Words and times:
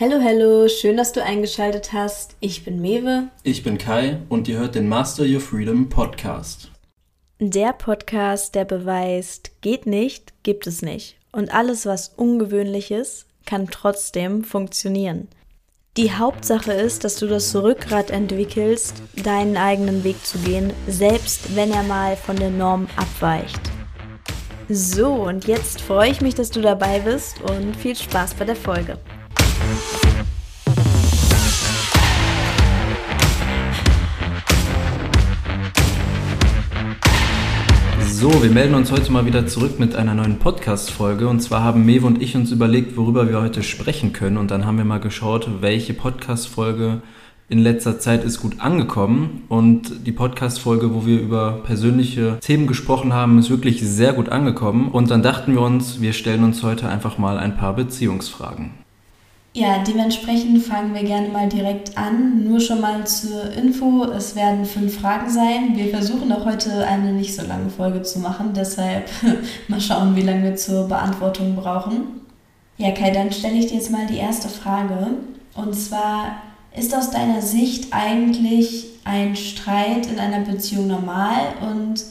Hallo, 0.00 0.20
hallo, 0.22 0.68
schön, 0.68 0.96
dass 0.96 1.10
du 1.10 1.24
eingeschaltet 1.24 1.92
hast. 1.92 2.36
Ich 2.38 2.64
bin 2.64 2.80
Mewe. 2.80 3.30
Ich 3.42 3.64
bin 3.64 3.78
Kai 3.78 4.20
und 4.28 4.46
ihr 4.46 4.56
hört 4.56 4.76
den 4.76 4.88
Master 4.88 5.24
Your 5.24 5.40
Freedom 5.40 5.88
Podcast. 5.88 6.70
Der 7.40 7.72
Podcast, 7.72 8.54
der 8.54 8.64
beweist, 8.64 9.60
geht 9.60 9.86
nicht, 9.86 10.34
gibt 10.44 10.68
es 10.68 10.82
nicht. 10.82 11.16
Und 11.32 11.52
alles, 11.52 11.84
was 11.84 12.10
ungewöhnlich 12.10 12.92
ist, 12.92 13.26
kann 13.44 13.66
trotzdem 13.72 14.44
funktionieren. 14.44 15.26
Die 15.96 16.12
Hauptsache 16.12 16.74
ist, 16.74 17.02
dass 17.02 17.16
du 17.16 17.26
das 17.26 17.56
Rückgrat 17.56 18.12
entwickelst, 18.12 19.02
deinen 19.24 19.56
eigenen 19.56 20.04
Weg 20.04 20.24
zu 20.24 20.38
gehen, 20.38 20.72
selbst 20.86 21.56
wenn 21.56 21.72
er 21.72 21.82
mal 21.82 22.14
von 22.14 22.36
der 22.36 22.50
Norm 22.50 22.86
abweicht. 22.94 23.62
So, 24.68 25.12
und 25.12 25.48
jetzt 25.48 25.80
freue 25.80 26.12
ich 26.12 26.20
mich, 26.20 26.36
dass 26.36 26.52
du 26.52 26.60
dabei 26.60 27.00
bist 27.00 27.40
und 27.40 27.74
viel 27.74 27.96
Spaß 27.96 28.34
bei 28.34 28.44
der 28.44 28.54
Folge. 28.54 28.96
So, 38.20 38.42
wir 38.42 38.50
melden 38.50 38.74
uns 38.74 38.90
heute 38.90 39.12
mal 39.12 39.26
wieder 39.26 39.46
zurück 39.46 39.78
mit 39.78 39.94
einer 39.94 40.12
neuen 40.12 40.38
Podcast-Folge. 40.38 41.28
Und 41.28 41.40
zwar 41.40 41.62
haben 41.62 41.86
Mewe 41.86 42.06
und 42.06 42.20
ich 42.20 42.34
uns 42.34 42.50
überlegt, 42.50 42.96
worüber 42.96 43.28
wir 43.28 43.40
heute 43.40 43.62
sprechen 43.62 44.12
können. 44.12 44.38
Und 44.38 44.50
dann 44.50 44.66
haben 44.66 44.76
wir 44.76 44.84
mal 44.84 44.98
geschaut, 44.98 45.48
welche 45.60 45.94
Podcast-Folge 45.94 47.00
in 47.48 47.60
letzter 47.60 48.00
Zeit 48.00 48.24
ist 48.24 48.40
gut 48.40 48.60
angekommen. 48.60 49.44
Und 49.48 50.06
die 50.06 50.12
Podcast-Folge, 50.12 50.94
wo 50.94 51.06
wir 51.06 51.20
über 51.20 51.60
persönliche 51.62 52.38
Themen 52.40 52.66
gesprochen 52.66 53.12
haben, 53.12 53.38
ist 53.38 53.50
wirklich 53.50 53.82
sehr 53.82 54.14
gut 54.14 54.30
angekommen. 54.30 54.90
Und 54.90 55.10
dann 55.10 55.22
dachten 55.22 55.54
wir 55.54 55.62
uns, 55.62 56.00
wir 56.00 56.12
stellen 56.12 56.42
uns 56.42 56.62
heute 56.62 56.88
einfach 56.88 57.18
mal 57.18 57.38
ein 57.38 57.56
paar 57.56 57.76
Beziehungsfragen. 57.76 58.87
Ja, 59.54 59.82
dementsprechend 59.82 60.62
fangen 60.62 60.94
wir 60.94 61.02
gerne 61.02 61.28
mal 61.28 61.48
direkt 61.48 61.96
an. 61.98 62.44
Nur 62.44 62.60
schon 62.60 62.80
mal 62.80 63.06
zur 63.06 63.50
Info, 63.52 64.04
es 64.04 64.36
werden 64.36 64.64
fünf 64.64 65.00
Fragen 65.00 65.28
sein. 65.28 65.74
Wir 65.74 65.88
versuchen 65.88 66.30
auch 66.32 66.44
heute 66.44 66.86
eine 66.86 67.12
nicht 67.12 67.34
so 67.34 67.42
lange 67.42 67.70
Folge 67.70 68.02
zu 68.02 68.20
machen, 68.20 68.52
deshalb 68.54 69.08
mal 69.68 69.80
schauen, 69.80 70.14
wie 70.14 70.22
lange 70.22 70.44
wir 70.44 70.56
zur 70.56 70.86
Beantwortung 70.86 71.56
brauchen. 71.56 72.20
Ja, 72.76 72.92
Kai, 72.92 73.10
dann 73.10 73.32
stelle 73.32 73.56
ich 73.56 73.66
dir 73.66 73.76
jetzt 73.76 73.90
mal 73.90 74.06
die 74.06 74.18
erste 74.18 74.48
Frage. 74.48 75.08
Und 75.54 75.74
zwar, 75.74 76.36
ist 76.76 76.94
aus 76.94 77.10
deiner 77.10 77.42
Sicht 77.42 77.92
eigentlich 77.92 78.86
ein 79.04 79.36
Streit 79.36 80.06
in 80.06 80.18
einer 80.18 80.40
Beziehung 80.40 80.86
normal 80.86 81.54
und 81.60 82.04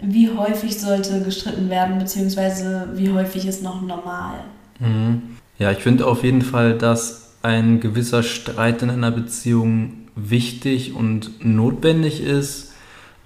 wie 0.00 0.30
häufig 0.30 0.78
sollte 0.78 1.22
gestritten 1.22 1.68
werden, 1.68 1.98
beziehungsweise 1.98 2.90
wie 2.94 3.12
häufig 3.12 3.46
ist 3.46 3.62
noch 3.62 3.82
normal? 3.82 4.40
Mhm. 4.78 5.36
Ja, 5.58 5.70
ich 5.70 5.78
finde 5.78 6.06
auf 6.06 6.24
jeden 6.24 6.42
Fall, 6.42 6.76
dass 6.76 7.34
ein 7.42 7.80
gewisser 7.80 8.22
Streit 8.22 8.82
in 8.82 8.90
einer 8.90 9.10
Beziehung 9.10 10.08
wichtig 10.16 10.94
und 10.94 11.44
notwendig 11.44 12.22
ist, 12.22 12.72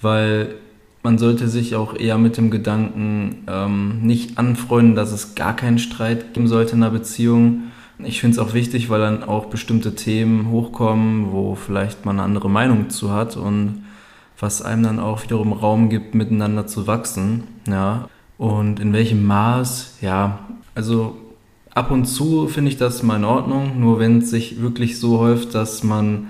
weil 0.01 0.55
man 1.03 1.19
sollte 1.19 1.49
sich 1.49 1.77
auch 1.77 1.95
eher 1.97 2.19
mit 2.19 2.37
dem 2.37 2.51
Gedanken 2.51 3.45
ähm, 3.47 4.03
nicht 4.03 4.37
anfreunden, 4.37 4.95
dass 4.95 5.13
es 5.13 5.35
gar 5.35 5.55
keinen 5.55 5.79
Streit 5.79 6.35
geben 6.35 6.49
sollte 6.49 6.75
in 6.75 6.83
einer 6.83 6.93
Beziehung. 6.93 7.65
Ich 7.99 8.21
finde 8.21 8.35
es 8.35 8.39
auch 8.39 8.55
wichtig, 8.55 8.91
weil 8.91 9.01
dann 9.01 9.25
auch 9.25 9.47
bestimmte 9.47 9.95
Themen 9.95 10.51
hochkommen, 10.51 11.33
wo 11.33 11.55
vielleicht 11.55 12.05
man 12.05 12.17
eine 12.17 12.25
andere 12.25 12.51
Meinung 12.51 12.91
zu 12.91 13.13
hat 13.13 13.37
und 13.37 13.85
was 14.39 14.63
einem 14.63 14.83
dann 14.83 15.01
auch 15.01 15.23
wiederum 15.23 15.53
Raum 15.53 15.89
gibt, 15.89 16.15
miteinander 16.15 16.67
zu 16.67 16.87
wachsen. 16.87 17.45
Ja. 17.67 18.09
Und 18.37 18.79
in 18.79 18.93
welchem 18.93 19.27
Maß, 19.27 19.99
ja, 20.01 20.41
also 20.75 21.17
ab 21.79 21.93
und 21.93 22.07
zu 22.07 22.49
finde 22.49 22.73
ich 22.73 22.77
das 22.77 23.05
mal 23.05 23.17
in 23.17 23.25
Ordnung, 23.25 23.79
nur 23.79 24.01
wenn 24.01 24.19
es 24.19 24.31
sich 24.31 24.61
wirklich 24.61 24.99
so 24.99 25.21
häuft, 25.21 25.55
dass 25.55 25.85
man 25.85 26.29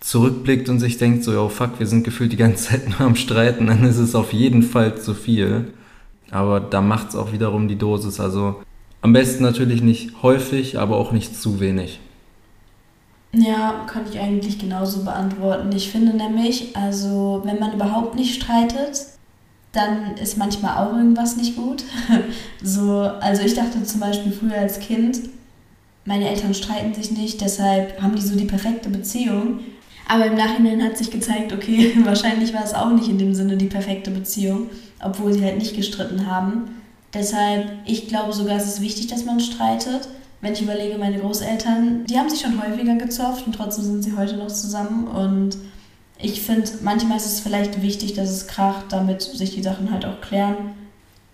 zurückblickt 0.00 0.68
und 0.68 0.80
sich 0.80 0.98
denkt, 0.98 1.22
so, 1.22 1.40
oh 1.40 1.48
fuck, 1.48 1.78
wir 1.78 1.86
sind 1.86 2.02
gefühlt 2.02 2.32
die 2.32 2.36
ganze 2.36 2.64
Zeit 2.70 2.88
nur 2.88 3.00
am 3.02 3.14
Streiten, 3.14 3.68
dann 3.68 3.84
ist 3.84 3.98
es 3.98 4.16
auf 4.16 4.32
jeden 4.32 4.64
Fall 4.64 4.98
zu 4.98 5.14
viel. 5.14 5.72
Aber 6.32 6.58
da 6.58 6.80
macht 6.80 7.10
es 7.10 7.16
auch 7.16 7.32
wiederum 7.32 7.68
die 7.68 7.78
Dosis. 7.78 8.18
Also 8.18 8.56
am 9.00 9.12
besten 9.12 9.44
natürlich 9.44 9.82
nicht 9.82 10.20
häufig, 10.22 10.78
aber 10.78 10.96
auch 10.96 11.12
nicht 11.12 11.40
zu 11.40 11.60
wenig. 11.60 12.00
Ja, 13.32 13.84
kann 13.86 14.02
ich 14.10 14.18
eigentlich 14.18 14.58
genauso 14.58 15.04
beantworten. 15.04 15.70
Ich 15.72 15.90
finde 15.90 16.16
nämlich, 16.16 16.76
also 16.76 17.42
wenn 17.44 17.60
man 17.60 17.72
überhaupt 17.72 18.16
nicht 18.16 18.42
streitet, 18.42 19.06
dann 19.72 20.16
ist 20.16 20.38
manchmal 20.38 20.78
auch 20.78 20.96
irgendwas 20.96 21.36
nicht 21.36 21.56
gut. 21.56 21.84
so, 22.62 23.02
also 23.02 23.42
ich 23.42 23.54
dachte 23.54 23.82
zum 23.84 24.00
Beispiel 24.00 24.32
früher 24.32 24.56
als 24.56 24.80
Kind, 24.80 25.20
meine 26.04 26.28
Eltern 26.28 26.54
streiten 26.54 26.94
sich 26.94 27.10
nicht, 27.10 27.40
deshalb 27.40 28.00
haben 28.00 28.16
die 28.16 28.22
so 28.22 28.34
die 28.34 28.46
perfekte 28.46 28.88
Beziehung. 28.88 29.60
Aber 30.08 30.24
im 30.24 30.36
Nachhinein 30.36 30.82
hat 30.82 30.96
sich 30.96 31.10
gezeigt, 31.10 31.52
okay, 31.52 31.92
wahrscheinlich 32.04 32.54
war 32.54 32.64
es 32.64 32.72
auch 32.72 32.90
nicht 32.90 33.08
in 33.08 33.18
dem 33.18 33.34
Sinne 33.34 33.58
die 33.58 33.66
perfekte 33.66 34.10
Beziehung, 34.10 34.70
obwohl 35.04 35.34
sie 35.34 35.44
halt 35.44 35.58
nicht 35.58 35.76
gestritten 35.76 36.26
haben. 36.26 36.76
Deshalb, 37.12 37.72
ich 37.84 38.08
glaube 38.08 38.32
sogar, 38.32 38.56
es 38.56 38.66
ist 38.66 38.80
wichtig, 38.80 39.08
dass 39.08 39.26
man 39.26 39.40
streitet. 39.40 40.08
Wenn 40.40 40.52
ich 40.52 40.62
überlege, 40.62 40.98
meine 40.98 41.18
Großeltern, 41.18 42.06
die 42.06 42.18
haben 42.18 42.30
sich 42.30 42.40
schon 42.40 42.62
häufiger 42.62 42.94
gezofft 42.94 43.46
und 43.46 43.54
trotzdem 43.54 43.84
sind 43.84 44.02
sie 44.02 44.16
heute 44.16 44.36
noch 44.36 44.48
zusammen 44.48 45.08
und 45.08 45.58
ich 46.20 46.42
finde, 46.42 46.68
manchmal 46.82 47.16
ist 47.16 47.26
es 47.26 47.40
vielleicht 47.40 47.80
wichtig, 47.82 48.14
dass 48.14 48.30
es 48.30 48.46
kracht, 48.48 48.86
damit 48.90 49.22
sich 49.22 49.54
die 49.54 49.62
Sachen 49.62 49.92
halt 49.92 50.04
auch 50.04 50.20
klären. 50.20 50.74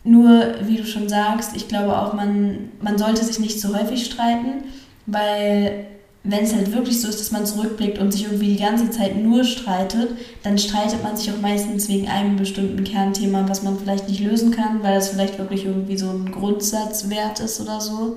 Nur, 0.05 0.56
wie 0.62 0.77
du 0.77 0.84
schon 0.84 1.09
sagst, 1.09 1.56
ich 1.56 1.69
glaube 1.69 1.99
auch, 1.99 2.12
man, 2.12 2.71
man 2.83 2.99
sollte 2.99 3.25
sich 3.25 3.39
nicht 3.39 3.59
zu 3.59 3.75
häufig 3.75 4.05
streiten, 4.05 4.65
weil 5.06 5.87
wenn 6.23 6.44
es 6.44 6.55
halt 6.55 6.73
wirklich 6.73 7.00
so 7.00 7.09
ist, 7.09 7.21
dass 7.21 7.33
man 7.33 7.47
zurückblickt 7.47 7.99
und 7.99 8.12
sich 8.12 8.25
irgendwie 8.25 8.55
die 8.55 8.62
ganze 8.62 8.91
Zeit 8.91 9.17
nur 9.17 9.44
streitet, 9.44 10.11
dann 10.43 10.59
streitet 10.59 11.03
man 11.03 11.17
sich 11.17 11.31
auch 11.31 11.41
meistens 11.41 11.89
wegen 11.89 12.09
einem 12.09 12.37
bestimmten 12.37 12.83
Kernthema, 12.84 13.47
was 13.47 13.62
man 13.62 13.78
vielleicht 13.78 14.09
nicht 14.09 14.21
lösen 14.21 14.50
kann, 14.50 14.83
weil 14.83 14.94
das 14.94 15.11
vielleicht 15.11 15.39
wirklich 15.39 15.67
irgendwie 15.67 15.99
so 15.99 16.09
ein 16.09 16.33
Grundsatzwert 16.33 17.41
ist 17.41 17.61
oder 17.61 17.81
so. 17.81 18.17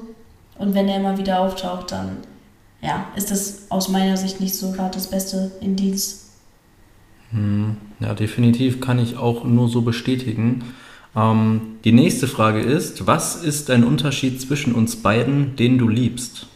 Und 0.58 0.74
wenn 0.74 0.88
der 0.88 0.98
immer 0.98 1.18
wieder 1.18 1.42
auftaucht, 1.42 1.92
dann 1.92 2.18
ja, 2.82 3.08
ist 3.16 3.32
das 3.32 3.64
aus 3.70 3.90
meiner 3.90 4.18
Sicht 4.18 4.40
nicht 4.40 4.56
so 4.56 4.72
gerade 4.72 4.96
das 4.96 5.08
beste 5.08 5.52
Indiz. 5.60 6.27
Ja, 8.00 8.14
definitiv 8.14 8.80
kann 8.80 9.00
ich 9.00 9.18
auch 9.18 9.44
nur 9.44 9.68
so 9.68 9.82
bestätigen. 9.82 10.64
Ähm, 11.16 11.78
die 11.84 11.92
nächste 11.92 12.28
Frage 12.28 12.62
ist, 12.62 13.08
was 13.08 13.36
ist 13.36 13.70
ein 13.70 13.84
Unterschied 13.84 14.40
zwischen 14.40 14.74
uns 14.74 14.98
beiden, 14.98 15.56
den 15.56 15.78
du 15.78 15.88
liebst? 15.88 16.48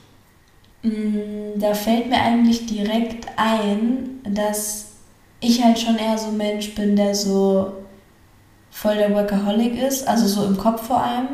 Hm, 0.84 1.60
da 1.60 1.74
fällt 1.74 2.10
mir 2.10 2.22
eigentlich 2.22 2.66
direkt 2.66 3.28
ein, 3.38 4.22
dass 4.24 4.92
ich 5.40 5.64
halt 5.64 5.80
schon 5.80 5.98
eher 5.98 6.18
so 6.18 6.30
ein 6.30 6.38
Mensch 6.38 6.74
bin, 6.74 6.96
der 6.96 7.16
so 7.16 7.74
voll 8.70 8.96
der 8.96 9.14
Workaholic 9.14 9.82
ist, 9.82 10.08
also 10.08 10.28
so 10.28 10.46
im 10.46 10.58
Kopf 10.58 10.88
vor 10.88 11.04
allem. 11.04 11.28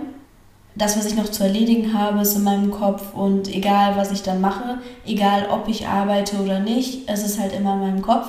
Das, 0.76 0.98
was 0.98 1.08
ich 1.08 1.16
noch 1.16 1.30
zu 1.30 1.44
erledigen 1.44 1.94
habe, 1.94 2.22
ist 2.22 2.36
in 2.36 2.44
meinem 2.44 2.72
Kopf 2.72 3.14
und 3.14 3.54
egal, 3.54 3.96
was 3.98 4.12
ich 4.12 4.22
dann 4.22 4.42
mache, 4.42 4.78
egal, 5.06 5.48
ob 5.50 5.68
ich 5.68 5.88
arbeite 5.88 6.38
oder 6.38 6.60
nicht, 6.60 7.10
es 7.10 7.26
ist 7.26 7.40
halt 7.40 7.54
immer 7.54 7.74
in 7.74 7.80
meinem 7.80 8.02
Kopf. 8.02 8.28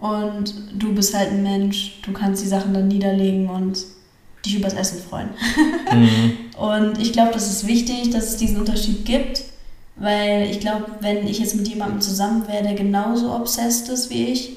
Und 0.00 0.54
du 0.74 0.94
bist 0.94 1.16
halt 1.16 1.30
ein 1.30 1.42
Mensch, 1.42 2.00
du 2.02 2.12
kannst 2.12 2.42
die 2.42 2.48
Sachen 2.48 2.72
dann 2.72 2.88
niederlegen 2.88 3.48
und 3.48 3.78
dich 4.44 4.56
übers 4.56 4.74
Essen 4.74 5.00
freuen. 5.00 5.30
mhm. 5.92 6.32
Und 6.58 7.00
ich 7.00 7.12
glaube, 7.12 7.30
das 7.32 7.48
ist 7.48 7.68
wichtig, 7.68 8.10
dass 8.10 8.30
es 8.30 8.36
diesen 8.36 8.58
Unterschied 8.58 9.04
gibt, 9.04 9.44
weil 9.94 10.50
ich 10.50 10.58
glaube, 10.58 10.86
wenn 11.00 11.26
ich 11.28 11.38
jetzt 11.38 11.54
mit 11.54 11.68
jemandem 11.68 12.00
zusammen 12.00 12.48
wäre, 12.48 12.64
der 12.64 12.74
genauso 12.74 13.32
obsessed 13.32 13.88
ist 13.88 14.10
wie 14.10 14.24
ich, 14.24 14.56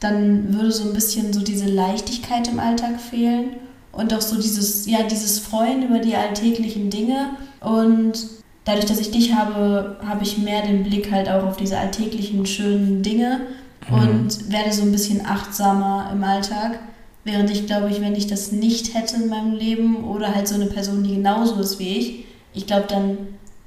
dann 0.00 0.54
würde 0.54 0.72
so 0.72 0.84
ein 0.84 0.94
bisschen 0.94 1.34
so 1.34 1.40
diese 1.40 1.66
Leichtigkeit 1.66 2.48
im 2.48 2.58
Alltag 2.58 2.98
fehlen 2.98 3.56
und 3.92 4.14
auch 4.14 4.22
so 4.22 4.36
dieses, 4.36 4.86
ja, 4.86 5.02
dieses 5.02 5.38
Freuen 5.38 5.86
über 5.86 5.98
die 5.98 6.16
alltäglichen 6.16 6.88
Dinge. 6.88 7.30
Und 7.60 8.26
dadurch, 8.64 8.86
dass 8.86 9.00
ich 9.00 9.10
dich 9.10 9.34
habe, 9.34 9.98
habe 10.04 10.24
ich 10.24 10.38
mehr 10.38 10.62
den 10.62 10.82
Blick 10.82 11.12
halt 11.12 11.28
auch 11.28 11.44
auf 11.44 11.56
diese 11.58 11.78
alltäglichen 11.78 12.44
schönen 12.46 13.02
Dinge 13.02 13.40
mhm. 13.90 13.98
und 13.98 14.52
werde 14.52 14.72
so 14.72 14.82
ein 14.82 14.92
bisschen 14.92 15.24
achtsamer 15.26 16.10
im 16.12 16.22
Alltag. 16.22 16.78
Während 17.24 17.50
ich 17.50 17.66
glaube 17.66 17.90
ich, 17.90 18.00
wenn 18.00 18.14
ich 18.14 18.26
das 18.26 18.52
nicht 18.52 18.94
hätte 18.94 19.16
in 19.16 19.28
meinem 19.28 19.54
Leben 19.54 20.04
oder 20.04 20.34
halt 20.34 20.46
so 20.46 20.54
eine 20.54 20.66
Person, 20.66 21.04
die 21.04 21.14
genauso 21.14 21.58
ist 21.60 21.78
wie 21.78 21.98
ich, 21.98 22.24
ich 22.52 22.66
glaube, 22.66 22.86
dann 22.88 23.16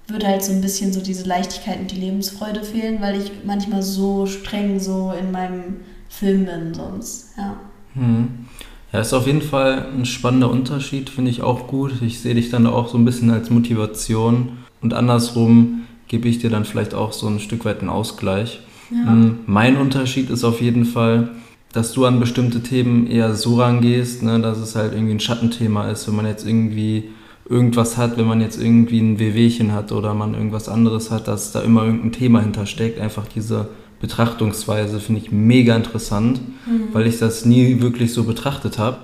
würde 0.08 0.28
halt 0.28 0.44
so 0.44 0.54
ein 0.54 0.62
bisschen 0.62 0.94
so 0.94 1.02
diese 1.02 1.28
Leichtigkeit 1.28 1.80
und 1.80 1.92
die 1.92 2.00
Lebensfreude 2.00 2.64
fehlen, 2.64 3.02
weil 3.02 3.20
ich 3.20 3.32
manchmal 3.44 3.84
so 3.84 4.26
streng 4.26 4.80
so 4.80 5.14
in 5.20 5.32
meinem 5.32 5.82
Film 6.08 6.46
bin 6.46 6.74
sonst, 6.74 7.34
ja. 7.38 7.58
Mhm. 7.96 8.46
Ja, 8.94 9.02
ist 9.02 9.14
auf 9.14 9.28
jeden 9.28 9.42
Fall 9.42 9.86
ein 9.98 10.06
spannender 10.06 10.50
Unterschied, 10.50 11.10
finde 11.10 11.30
ich 11.30 11.42
auch 11.42 11.68
gut. 11.68 12.02
Ich 12.02 12.22
sehe 12.22 12.36
dich 12.36 12.50
dann 12.50 12.66
auch 12.68 12.88
so 12.88 12.98
ein 12.98 13.04
bisschen 13.04 13.30
als 13.32 13.50
Motivation 13.50 14.60
und 14.82 14.94
andersrum 14.94 15.84
gebe 16.08 16.30
ich 16.30 16.40
dir 16.40 16.50
dann 16.50 16.64
vielleicht 16.64 16.94
auch 16.94 17.12
so 17.12 17.28
ein 17.28 17.42
Stück 17.42 17.66
weit 17.66 17.82
einen 17.82 17.90
Ausgleich. 17.90 18.62
Ja. 18.92 19.12
Mm, 19.12 19.40
mein 19.46 19.78
Unterschied 19.78 20.30
ist 20.30 20.44
auf 20.44 20.62
jeden 20.62 20.86
Fall, 20.86 21.30
dass 21.74 21.94
du 21.94 22.06
an 22.06 22.20
bestimmte 22.20 22.64
Themen 22.64 23.08
eher 23.08 23.34
so 23.36 23.60
rangehst, 23.60 24.24
ne, 24.24 24.40
dass 24.40 24.58
es 24.58 24.76
halt 24.76 24.94
irgendwie 24.94 25.14
ein 25.14 25.20
Schattenthema 25.20 25.90
ist, 25.90 26.08
wenn 26.08 26.16
man 26.16 26.26
jetzt 26.26 26.48
irgendwie 26.48 27.10
irgendwas 27.50 27.98
hat, 27.98 28.18
wenn 28.18 28.28
man 28.28 28.42
jetzt 28.42 28.62
irgendwie 28.62 29.00
ein 29.00 29.20
Wehwehchen 29.20 29.72
hat 29.72 29.92
oder 29.92 30.14
man 30.14 30.34
irgendwas 30.34 30.70
anderes 30.70 31.12
hat, 31.12 31.28
dass 31.28 31.52
da 31.52 31.62
immer 31.62 31.86
irgendein 31.86 32.12
Thema 32.12 32.42
hintersteckt. 32.42 33.00
Einfach 33.00 33.26
diese 33.28 33.70
Betrachtungsweise 34.00 35.00
finde 35.00 35.22
ich 35.22 35.32
mega 35.32 35.76
interessant, 35.76 36.42
mhm. 36.66 36.94
weil 36.94 37.08
ich 37.08 37.20
das 37.20 37.46
nie 37.46 37.82
wirklich 37.82 38.14
so 38.14 38.24
betrachtet 38.24 38.78
habe. 38.78 38.98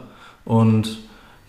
Und 0.45 0.97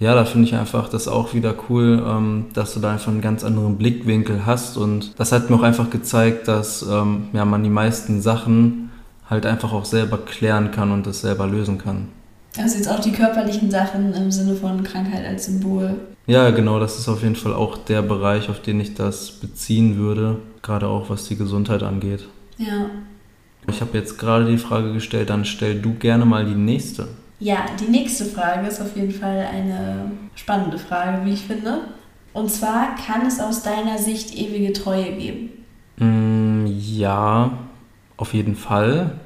ja, 0.01 0.15
da 0.15 0.25
finde 0.25 0.49
ich 0.49 0.55
einfach 0.55 0.89
das 0.89 1.09
auch 1.09 1.35
wieder 1.35 1.55
cool, 1.69 2.03
ähm, 2.07 2.47
dass 2.53 2.75
du 2.75 2.81
da 2.81 2.93
einfach 2.93 3.13
einen 3.13 3.21
ganz 3.21 3.45
anderen 3.45 3.79
Blickwinkel 3.79 4.45
hast. 4.45 4.77
Und 4.77 5.19
das 5.19 5.33
hat 5.33 5.51
mir 5.51 5.57
auch 5.57 5.63
einfach 5.63 5.91
gezeigt, 5.91 6.49
dass 6.49 6.83
ähm, 6.83 7.29
ja, 7.33 7.45
man 7.45 7.63
die 7.63 7.71
meisten 7.71 8.21
Sachen 8.21 8.91
halt 9.29 9.47
einfach 9.47 9.73
auch 9.73 9.85
selber 9.85 10.19
klären 10.19 10.71
kann 10.71 10.91
und 10.91 11.07
das 11.07 11.21
selber 11.21 11.47
lösen 11.47 11.79
kann. 11.79 12.09
Also 12.57 12.77
jetzt 12.77 12.89
auch 12.89 13.01
die 13.01 13.13
körperlichen 13.13 13.71
Sachen 13.71 14.13
im 14.15 14.31
Sinne 14.31 14.55
von 14.55 14.83
Krankheit 14.85 15.27
als 15.27 15.47
Symbol. 15.47 15.97
Ja, 16.27 16.51
genau, 16.51 16.79
das 16.79 16.99
ist 16.99 17.09
auf 17.09 17.23
jeden 17.23 17.37
Fall 17.37 17.53
auch 17.53 17.77
der 17.77 18.03
Bereich, 18.03 18.49
auf 18.49 18.61
den 18.63 18.81
ich 18.81 18.95
das 18.95 19.31
beziehen 19.31 19.97
würde, 19.97 20.37
gerade 20.63 20.87
auch 20.87 21.11
was 21.11 21.27
die 21.27 21.37
Gesundheit 21.37 21.83
angeht. 21.83 22.27
Ja. 22.59 22.87
Ich 23.67 23.81
habe 23.81 23.97
jetzt 23.99 24.19
gerade 24.19 24.47
die 24.47 24.59
Frage 24.59 24.93
gestellt, 24.93 25.31
dann 25.31 25.45
stell 25.45 25.81
du 25.81 25.95
gerne 25.95 26.25
mal 26.25 26.45
die 26.45 26.55
nächste. 26.55 27.09
Ja, 27.45 27.67
die 27.79 27.91
nächste 27.91 28.25
Frage 28.25 28.67
ist 28.67 28.81
auf 28.81 28.97
jeden 28.97 29.11
Fall 29.11 29.47
eine 29.53 30.13
spannende 30.35 30.79
Frage, 30.79 31.27
wie 31.27 31.35
ich 31.35 31.43
finde. 31.43 31.81
Und 32.33 32.51
zwar, 32.51 32.95
kann 32.95 33.27
es 33.27 33.39
aus 33.39 33.63
deiner 33.63 33.99
Sicht 33.99 34.35
ewige 34.35 34.73
Treue 34.73 35.13
geben? 35.13 35.51
Mm, 35.99 36.65
ja, 36.67 37.51
auf 38.17 38.33
jeden 38.33 38.57
Fall. 38.57 39.19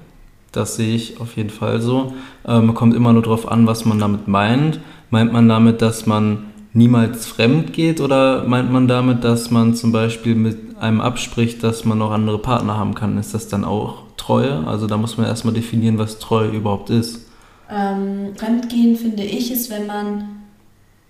Das 0.50 0.74
sehe 0.74 0.96
ich 0.96 1.20
auf 1.20 1.36
jeden 1.36 1.50
Fall 1.50 1.80
so. 1.80 2.12
Ähm, 2.44 2.74
kommt 2.74 2.96
immer 2.96 3.12
nur 3.12 3.22
darauf 3.22 3.46
an, 3.46 3.68
was 3.68 3.84
man 3.84 4.00
damit 4.00 4.26
meint. 4.26 4.80
Meint 5.10 5.32
man 5.32 5.48
damit, 5.48 5.80
dass 5.80 6.06
man 6.06 6.46
niemals 6.72 7.24
fremd 7.24 7.72
geht 7.72 8.00
oder 8.00 8.42
meint 8.48 8.72
man 8.72 8.88
damit, 8.88 9.22
dass 9.22 9.52
man 9.52 9.76
zum 9.76 9.92
Beispiel 9.92 10.34
mit 10.34 10.76
einem 10.80 11.00
abspricht, 11.00 11.62
dass 11.62 11.84
man 11.84 11.98
noch 11.98 12.10
andere 12.10 12.40
Partner 12.40 12.76
haben 12.78 12.96
kann? 12.96 13.16
Ist 13.16 13.32
das 13.32 13.46
dann 13.46 13.64
auch 13.64 14.02
Treue? 14.16 14.66
Also 14.66 14.88
da 14.88 14.96
muss 14.96 15.16
man 15.18 15.28
erstmal 15.28 15.54
definieren, 15.54 15.98
was 15.98 16.18
Treue 16.18 16.48
überhaupt 16.48 16.90
ist. 16.90 17.27
Ähm, 17.70 18.34
Fremdgehen 18.36 18.96
finde 18.96 19.24
ich 19.24 19.52
ist, 19.52 19.70
wenn 19.70 19.86
man 19.86 20.42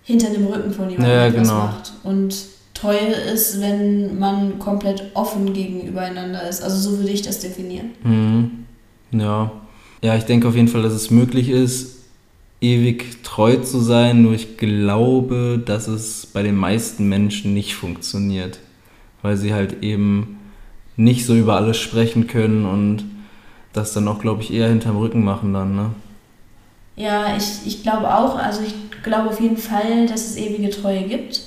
hinter 0.03 0.31
dem 0.31 0.47
Rücken 0.47 0.73
von 0.73 0.91
jemandem 0.91 1.17
ja, 1.17 1.27
etwas 1.27 1.49
genau. 1.49 1.61
macht. 1.61 1.93
Und 2.03 2.35
Treue 2.75 3.13
ist, 3.13 3.61
wenn 3.61 4.19
man 4.19 4.59
komplett 4.59 5.11
offen 5.15 5.53
gegenübereinander 5.53 6.49
ist. 6.49 6.63
Also 6.63 6.91
so 6.91 6.99
würde 6.99 7.11
ich 7.11 7.23
das 7.23 7.41
definieren. 7.41 7.91
Mhm. 8.03 8.51
Ja. 9.19 9.51
Ja, 10.01 10.17
ich 10.17 10.25
denke 10.25 10.47
auf 10.47 10.55
jeden 10.55 10.69
Fall, 10.69 10.83
dass 10.83 10.93
es 10.93 11.11
möglich 11.11 11.49
ist, 11.49 11.97
ewig 12.61 13.23
treu 13.25 13.57
zu 13.57 13.81
sein, 13.81 14.23
nur 14.23 14.33
ich 14.33 14.57
glaube, 14.57 15.61
dass 15.65 15.89
es 15.89 16.27
bei 16.27 16.43
den 16.43 16.55
meisten 16.55 17.09
Menschen 17.09 17.53
nicht 17.53 17.75
funktioniert, 17.75 18.61
weil 19.23 19.37
sie 19.37 19.53
halt 19.53 19.83
eben 19.83 20.39
nicht 20.97 21.27
so 21.27 21.35
über 21.35 21.57
alles 21.57 21.79
sprechen 21.79 22.29
können 22.29 22.65
und 22.65 23.05
das 23.73 23.93
dann 23.93 24.07
auch, 24.07 24.21
glaube 24.21 24.43
ich, 24.43 24.53
eher 24.53 24.69
hinterm 24.69 24.97
Rücken 24.97 25.25
machen 25.25 25.53
dann, 25.53 25.75
ne? 25.75 25.91
Ja, 26.99 27.37
ich, 27.37 27.65
ich 27.65 27.83
glaube 27.85 28.13
auch, 28.13 28.37
also 28.37 28.61
ich 28.63 28.75
glaube 29.05 29.31
auf 29.31 29.41
jeden 29.41 29.57
Fall, 29.57 30.07
dass 30.07 30.27
es 30.27 30.37
ewige 30.37 30.69
Treue 30.71 31.05
gibt. 31.05 31.43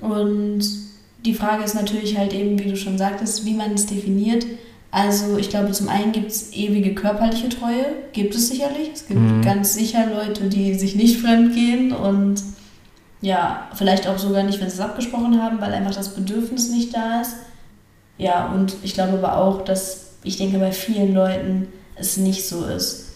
Und 0.00 0.60
die 1.24 1.34
Frage 1.34 1.62
ist 1.62 1.74
natürlich 1.74 2.16
halt 2.16 2.32
eben, 2.32 2.58
wie 2.58 2.70
du 2.70 2.76
schon 2.76 2.96
sagtest, 2.96 3.44
wie 3.44 3.52
man 3.52 3.74
es 3.74 3.84
definiert. 3.86 4.46
Also 4.90 5.36
ich 5.36 5.50
glaube, 5.50 5.72
zum 5.72 5.90
einen 5.90 6.12
gibt 6.12 6.28
es 6.28 6.54
ewige 6.54 6.94
körperliche 6.94 7.50
Treue, 7.50 7.84
gibt 8.14 8.34
es 8.34 8.48
sicherlich. 8.48 8.90
Es 8.94 9.06
gibt 9.06 9.20
mhm. 9.20 9.42
ganz 9.42 9.74
sicher 9.74 10.06
Leute, 10.06 10.48
die 10.48 10.74
sich 10.74 10.94
nicht 10.94 11.20
fremd 11.20 11.54
gehen 11.54 11.92
und 11.92 12.42
ja, 13.20 13.68
vielleicht 13.74 14.06
auch 14.06 14.16
sogar 14.16 14.44
nicht, 14.44 14.60
wenn 14.60 14.70
sie 14.70 14.76
es 14.76 14.80
abgesprochen 14.80 15.42
haben, 15.42 15.60
weil 15.60 15.74
einfach 15.74 15.94
das 15.94 16.14
Bedürfnis 16.14 16.70
nicht 16.70 16.96
da 16.96 17.20
ist. 17.20 17.36
Ja, 18.16 18.50
und 18.52 18.76
ich 18.82 18.94
glaube 18.94 19.18
aber 19.18 19.36
auch, 19.36 19.62
dass 19.62 20.12
ich 20.24 20.38
denke, 20.38 20.58
bei 20.58 20.72
vielen 20.72 21.14
Leuten 21.14 21.68
es 21.94 22.16
nicht 22.16 22.48
so 22.48 22.64
ist. 22.64 23.07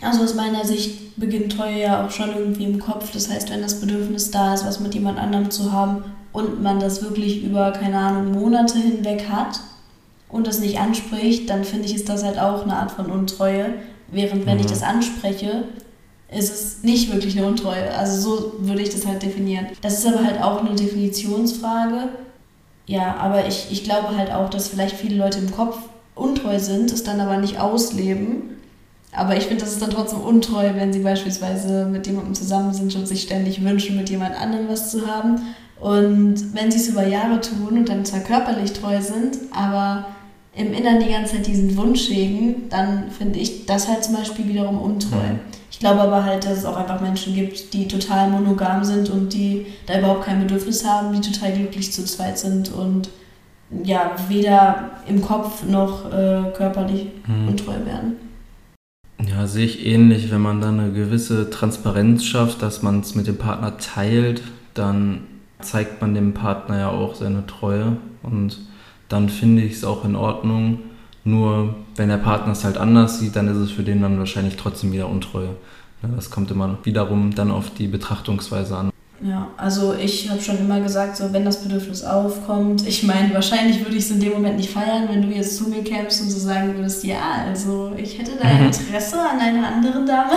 Also 0.00 0.22
aus 0.22 0.34
meiner 0.34 0.64
Sicht 0.64 1.16
beginnt 1.16 1.56
Treue 1.56 1.80
ja 1.80 2.06
auch 2.06 2.10
schon 2.10 2.30
irgendwie 2.30 2.64
im 2.64 2.78
Kopf. 2.78 3.10
Das 3.12 3.30
heißt, 3.30 3.50
wenn 3.50 3.62
das 3.62 3.80
Bedürfnis 3.80 4.30
da 4.30 4.54
ist, 4.54 4.64
was 4.64 4.80
mit 4.80 4.94
jemand 4.94 5.18
anderem 5.18 5.50
zu 5.50 5.72
haben 5.72 6.04
und 6.32 6.62
man 6.62 6.78
das 6.78 7.02
wirklich 7.02 7.42
über, 7.42 7.72
keine 7.72 7.98
Ahnung, 7.98 8.32
Monate 8.32 8.78
hinweg 8.78 9.28
hat 9.28 9.60
und 10.28 10.46
das 10.46 10.60
nicht 10.60 10.78
anspricht, 10.78 11.50
dann 11.50 11.64
finde 11.64 11.86
ich, 11.86 11.94
ist 11.94 12.08
das 12.08 12.22
halt 12.22 12.38
auch 12.38 12.62
eine 12.62 12.76
Art 12.76 12.92
von 12.92 13.06
Untreue. 13.06 13.74
Während 14.10 14.46
wenn 14.46 14.54
mhm. 14.54 14.60
ich 14.60 14.66
das 14.66 14.82
anspreche, 14.82 15.64
ist 16.30 16.52
es 16.52 16.82
nicht 16.82 17.12
wirklich 17.12 17.36
eine 17.36 17.46
Untreue. 17.46 17.94
Also 17.96 18.20
so 18.20 18.52
würde 18.60 18.82
ich 18.82 18.90
das 18.90 19.06
halt 19.06 19.22
definieren. 19.22 19.66
Das 19.80 19.98
ist 19.98 20.06
aber 20.06 20.24
halt 20.24 20.40
auch 20.42 20.64
eine 20.64 20.74
Definitionsfrage. 20.74 22.10
Ja, 22.86 23.16
aber 23.16 23.46
ich, 23.46 23.68
ich 23.70 23.84
glaube 23.84 24.16
halt 24.16 24.30
auch, 24.30 24.48
dass 24.48 24.68
vielleicht 24.68 24.96
viele 24.96 25.16
Leute 25.16 25.38
im 25.38 25.50
Kopf 25.50 25.78
untreu 26.14 26.58
sind, 26.58 26.92
es 26.92 27.02
dann 27.02 27.20
aber 27.20 27.38
nicht 27.38 27.60
ausleben. 27.60 28.57
Aber 29.12 29.36
ich 29.36 29.44
finde, 29.44 29.64
das 29.64 29.72
ist 29.72 29.82
dann 29.82 29.90
trotzdem 29.90 30.20
untreu, 30.20 30.70
wenn 30.74 30.92
sie 30.92 31.00
beispielsweise 31.00 31.86
mit 31.86 32.06
jemandem 32.06 32.34
zusammen 32.34 32.74
sind 32.74 32.94
und 32.94 33.08
sich 33.08 33.22
ständig 33.22 33.64
wünschen, 33.64 33.96
mit 33.96 34.10
jemand 34.10 34.38
anderem 34.38 34.68
was 34.68 34.90
zu 34.90 35.06
haben. 35.06 35.40
Und 35.80 36.54
wenn 36.54 36.70
sie 36.70 36.78
es 36.78 36.88
über 36.88 37.06
Jahre 37.06 37.40
tun 37.40 37.78
und 37.78 37.88
dann 37.88 38.04
zwar 38.04 38.20
körperlich 38.20 38.72
treu 38.72 39.00
sind, 39.00 39.38
aber 39.52 40.06
im 40.54 40.72
Inneren 40.72 41.00
die 41.00 41.10
ganze 41.10 41.36
Zeit 41.36 41.46
diesen 41.46 41.76
Wunsch 41.76 42.08
hegen, 42.10 42.68
dann 42.68 43.10
finde 43.10 43.38
ich 43.38 43.64
das 43.66 43.88
halt 43.88 44.04
zum 44.04 44.16
Beispiel 44.16 44.48
wiederum 44.48 44.80
untreu. 44.80 45.16
Mhm. 45.16 45.40
Ich 45.70 45.78
glaube 45.78 46.00
aber 46.00 46.24
halt, 46.24 46.44
dass 46.44 46.58
es 46.58 46.64
auch 46.64 46.76
einfach 46.76 47.00
Menschen 47.00 47.34
gibt, 47.34 47.72
die 47.72 47.86
total 47.86 48.30
monogam 48.30 48.82
sind 48.82 49.10
und 49.10 49.32
die 49.32 49.66
da 49.86 49.98
überhaupt 49.98 50.24
kein 50.24 50.40
Bedürfnis 50.40 50.84
haben, 50.84 51.12
die 51.12 51.30
total 51.30 51.52
glücklich 51.52 51.92
zu 51.92 52.04
zweit 52.04 52.38
sind 52.38 52.72
und 52.72 53.08
ja, 53.84 54.12
weder 54.28 54.90
im 55.06 55.22
Kopf 55.22 55.62
noch 55.64 56.06
äh, 56.06 56.50
körperlich 56.56 57.06
mhm. 57.26 57.48
untreu 57.48 57.74
werden. 57.84 58.16
Ja, 59.26 59.46
sehe 59.46 59.66
ich 59.66 59.84
ähnlich. 59.84 60.30
Wenn 60.30 60.40
man 60.40 60.60
dann 60.60 60.78
eine 60.78 60.92
gewisse 60.92 61.50
Transparenz 61.50 62.24
schafft, 62.24 62.62
dass 62.62 62.82
man 62.82 63.00
es 63.00 63.14
mit 63.14 63.26
dem 63.26 63.36
Partner 63.36 63.76
teilt, 63.78 64.42
dann 64.74 65.22
zeigt 65.60 66.00
man 66.00 66.14
dem 66.14 66.34
Partner 66.34 66.78
ja 66.78 66.88
auch 66.90 67.16
seine 67.16 67.46
Treue 67.46 67.96
und 68.22 68.60
dann 69.08 69.28
finde 69.28 69.62
ich 69.62 69.72
es 69.74 69.84
auch 69.84 70.04
in 70.04 70.14
Ordnung. 70.14 70.78
Nur 71.24 71.74
wenn 71.96 72.08
der 72.08 72.18
Partner 72.18 72.52
es 72.52 72.64
halt 72.64 72.78
anders 72.78 73.18
sieht, 73.18 73.34
dann 73.34 73.48
ist 73.48 73.56
es 73.56 73.70
für 73.72 73.82
den 73.82 74.02
dann 74.02 74.18
wahrscheinlich 74.18 74.56
trotzdem 74.56 74.92
wieder 74.92 75.08
Untreue. 75.08 75.56
Das 76.00 76.30
kommt 76.30 76.50
immer 76.50 76.78
wiederum 76.84 77.34
dann 77.34 77.50
auf 77.50 77.74
die 77.74 77.88
Betrachtungsweise 77.88 78.76
an. 78.76 78.90
Ja, 79.20 79.48
also 79.56 79.94
ich 79.94 80.30
habe 80.30 80.40
schon 80.40 80.58
immer 80.58 80.80
gesagt, 80.80 81.16
so 81.16 81.32
wenn 81.32 81.44
das 81.44 81.60
Bedürfnis 81.62 82.04
aufkommt, 82.04 82.86
ich 82.86 83.02
meine, 83.02 83.34
wahrscheinlich 83.34 83.80
würde 83.80 83.96
ich 83.96 84.04
es 84.04 84.10
in 84.12 84.20
dem 84.20 84.32
Moment 84.32 84.56
nicht 84.56 84.70
feiern, 84.70 85.08
wenn 85.10 85.22
du 85.22 85.28
jetzt 85.28 85.56
zu 85.56 85.68
mir 85.68 85.82
kämst 85.82 86.22
und 86.22 86.30
so 86.30 86.38
sagen 86.38 86.76
würdest, 86.76 87.02
ja, 87.02 87.42
also 87.46 87.92
ich 87.96 88.16
hätte 88.18 88.32
da 88.40 88.48
mhm. 88.48 88.66
Interesse 88.66 89.18
an 89.18 89.40
einer 89.40 89.66
anderen 89.66 90.06
Dame. 90.06 90.34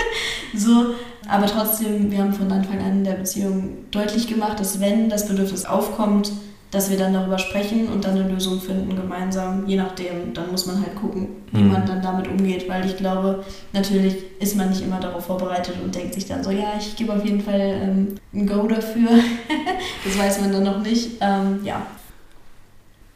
so, 0.56 0.94
aber 1.28 1.46
trotzdem, 1.46 2.10
wir 2.10 2.18
haben 2.18 2.32
von 2.32 2.50
Anfang 2.50 2.78
an 2.78 2.98
in 2.98 3.04
der 3.04 3.12
Beziehung 3.12 3.84
deutlich 3.90 4.26
gemacht, 4.26 4.58
dass 4.58 4.80
wenn 4.80 5.10
das 5.10 5.28
Bedürfnis 5.28 5.66
aufkommt, 5.66 6.32
dass 6.72 6.90
wir 6.90 6.96
dann 6.96 7.12
darüber 7.12 7.38
sprechen 7.38 7.88
und 7.88 8.04
dann 8.04 8.18
eine 8.18 8.32
Lösung 8.32 8.58
finden 8.58 8.96
gemeinsam. 8.96 9.66
Je 9.66 9.76
nachdem, 9.76 10.32
dann 10.32 10.50
muss 10.50 10.64
man 10.64 10.80
halt 10.80 10.96
gucken, 10.96 11.28
wie 11.52 11.60
mhm. 11.60 11.70
man 11.70 11.86
dann 11.86 12.00
damit 12.00 12.26
umgeht, 12.28 12.66
weil 12.66 12.86
ich 12.86 12.96
glaube, 12.96 13.44
natürlich 13.74 14.16
ist 14.40 14.56
man 14.56 14.70
nicht 14.70 14.82
immer 14.82 14.98
darauf 14.98 15.26
vorbereitet 15.26 15.74
und 15.84 15.94
denkt 15.94 16.14
sich 16.14 16.24
dann 16.24 16.42
so, 16.42 16.50
ja, 16.50 16.72
ich 16.78 16.96
gebe 16.96 17.12
auf 17.12 17.22
jeden 17.24 17.42
Fall 17.42 17.60
ähm, 17.60 18.14
ein 18.32 18.46
Go 18.46 18.66
dafür. 18.66 19.10
das 20.04 20.18
weiß 20.18 20.40
man 20.40 20.50
dann 20.50 20.64
noch 20.64 20.80
nicht. 20.80 21.18
Ähm, 21.20 21.60
ja. 21.62 21.86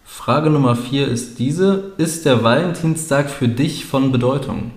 Frage 0.05 0.51
Nummer 0.51 0.77
vier 0.77 1.09
ist 1.09 1.39
diese: 1.39 1.95
Ist 1.97 2.27
der 2.27 2.45
Valentinstag 2.45 3.31
für 3.31 3.49
dich 3.49 3.87
von 3.87 4.13
Bedeutung? 4.13 4.71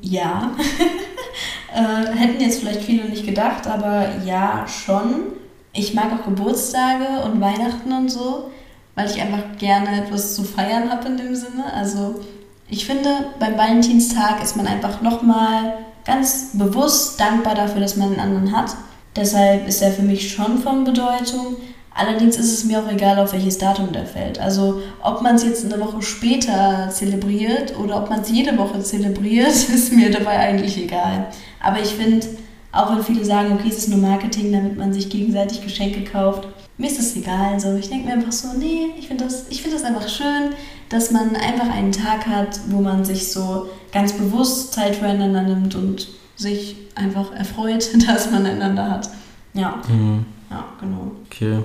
Ja. 0.00 0.52
äh, 1.74 2.16
hätten 2.16 2.40
jetzt 2.40 2.60
vielleicht 2.60 2.82
viele 2.82 3.04
nicht 3.04 3.26
gedacht, 3.26 3.66
aber 3.66 4.06
ja, 4.24 4.66
schon 4.66 5.34
ich 5.74 5.92
mag 5.92 6.12
auch 6.12 6.24
Geburtstage 6.24 7.24
und 7.24 7.40
Weihnachten 7.40 7.92
und 7.92 8.08
so, 8.08 8.50
weil 8.94 9.10
ich 9.10 9.20
einfach 9.20 9.58
gerne 9.58 10.04
etwas 10.04 10.34
zu 10.34 10.44
feiern 10.44 10.90
habe 10.90 11.08
in 11.08 11.16
dem 11.16 11.34
Sinne. 11.34 11.72
Also 11.74 12.20
ich 12.68 12.86
finde, 12.86 13.10
beim 13.40 13.58
Valentinstag 13.58 14.42
ist 14.42 14.56
man 14.56 14.66
einfach 14.66 15.02
nochmal 15.02 15.78
ganz 16.04 16.50
bewusst 16.54 17.18
dankbar 17.18 17.54
dafür, 17.54 17.80
dass 17.80 17.96
man 17.96 18.12
einen 18.12 18.20
anderen 18.20 18.56
hat. 18.56 18.76
Deshalb 19.16 19.66
ist 19.68 19.82
er 19.82 19.90
für 19.90 20.02
mich 20.02 20.32
schon 20.32 20.58
von 20.58 20.84
Bedeutung. 20.84 21.56
Allerdings 21.96 22.36
ist 22.36 22.52
es 22.52 22.64
mir 22.64 22.80
auch 22.80 22.90
egal, 22.90 23.18
auf 23.18 23.32
welches 23.32 23.58
Datum 23.58 23.92
der 23.92 24.06
fällt. 24.06 24.40
Also 24.40 24.80
ob 25.02 25.22
man 25.22 25.36
es 25.36 25.44
jetzt 25.44 25.64
eine 25.64 25.80
Woche 25.80 26.02
später 26.02 26.88
zelebriert 26.90 27.78
oder 27.78 27.96
ob 28.02 28.10
man 28.10 28.20
es 28.20 28.30
jede 28.30 28.58
Woche 28.58 28.80
zelebriert, 28.80 29.48
ist 29.52 29.92
mir 29.92 30.10
dabei 30.10 30.38
eigentlich 30.38 30.76
egal. 30.76 31.26
Aber 31.60 31.80
ich 31.80 31.94
finde, 31.94 32.26
auch 32.74 32.94
wenn 32.94 33.02
viele 33.04 33.24
sagen, 33.24 33.52
okay, 33.52 33.68
es 33.68 33.78
ist 33.78 33.88
nur 33.88 33.98
Marketing, 33.98 34.52
damit 34.52 34.76
man 34.76 34.92
sich 34.92 35.08
gegenseitig 35.08 35.62
Geschenke 35.62 36.02
kauft. 36.04 36.48
Mir 36.76 36.88
ist 36.88 36.98
das 36.98 37.14
egal. 37.14 37.54
Also 37.54 37.74
ich 37.76 37.88
denke 37.88 38.06
mir 38.06 38.14
einfach 38.14 38.32
so, 38.32 38.48
nee, 38.58 38.86
ich 38.98 39.06
finde 39.06 39.24
das, 39.24 39.42
find 39.42 39.72
das 39.72 39.84
einfach 39.84 40.08
schön, 40.08 40.50
dass 40.88 41.12
man 41.12 41.36
einfach 41.36 41.70
einen 41.72 41.92
Tag 41.92 42.26
hat, 42.26 42.58
wo 42.68 42.80
man 42.80 43.04
sich 43.04 43.30
so 43.30 43.68
ganz 43.92 44.12
bewusst 44.12 44.72
Zeit 44.72 44.96
füreinander 44.96 45.42
nimmt 45.42 45.76
und 45.76 46.08
sich 46.36 46.76
einfach 46.96 47.32
erfreut, 47.32 47.88
dass 48.08 48.30
man 48.30 48.44
einander 48.44 48.90
hat. 48.90 49.08
Ja. 49.54 49.80
Mhm. 49.88 50.24
Ja, 50.50 50.64
genau. 50.80 51.12
Okay. 51.26 51.58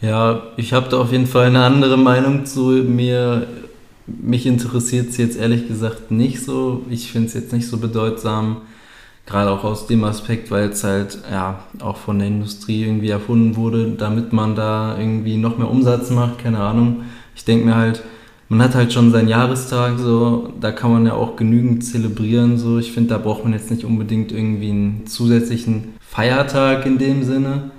Ja, 0.00 0.42
ich 0.56 0.72
habe 0.72 0.88
da 0.88 0.98
auf 0.98 1.12
jeden 1.12 1.26
Fall 1.26 1.46
eine 1.46 1.64
andere 1.64 1.96
Meinung 1.96 2.46
zu 2.46 2.60
mir. 2.60 3.46
Mich 4.06 4.46
interessiert 4.46 5.10
es 5.10 5.16
jetzt 5.16 5.36
ehrlich 5.36 5.66
gesagt 5.66 6.10
nicht 6.10 6.44
so. 6.44 6.82
Ich 6.90 7.10
finde 7.10 7.28
es 7.28 7.34
jetzt 7.34 7.52
nicht 7.52 7.66
so 7.66 7.78
bedeutsam. 7.78 8.58
Gerade 9.26 9.50
auch 9.50 9.64
aus 9.64 9.86
dem 9.86 10.04
Aspekt, 10.04 10.50
weil 10.50 10.68
es 10.68 10.84
halt 10.84 11.18
ja 11.30 11.60
auch 11.80 11.96
von 11.96 12.18
der 12.18 12.28
Industrie 12.28 12.84
irgendwie 12.84 13.08
erfunden 13.08 13.56
wurde, 13.56 13.92
damit 13.92 14.32
man 14.32 14.54
da 14.54 14.98
irgendwie 14.98 15.36
noch 15.38 15.56
mehr 15.56 15.70
Umsatz 15.70 16.10
macht, 16.10 16.38
keine 16.38 16.58
Ahnung. 16.58 17.04
Ich 17.34 17.44
denke 17.44 17.64
mir 17.64 17.74
halt, 17.74 18.02
man 18.48 18.62
hat 18.62 18.74
halt 18.74 18.92
schon 18.92 19.10
seinen 19.10 19.28
Jahrestag, 19.28 19.98
so, 19.98 20.52
da 20.60 20.72
kann 20.72 20.92
man 20.92 21.06
ja 21.06 21.14
auch 21.14 21.36
genügend 21.36 21.84
zelebrieren, 21.84 22.58
so. 22.58 22.78
Ich 22.78 22.92
finde, 22.92 23.10
da 23.10 23.18
braucht 23.18 23.44
man 23.44 23.54
jetzt 23.54 23.70
nicht 23.70 23.84
unbedingt 23.84 24.30
irgendwie 24.30 24.70
einen 24.70 25.06
zusätzlichen 25.06 25.94
Feiertag 26.00 26.84
in 26.84 26.98
dem 26.98 27.22
Sinne. 27.22 27.70